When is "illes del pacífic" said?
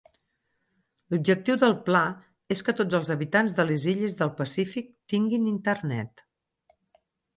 3.93-4.93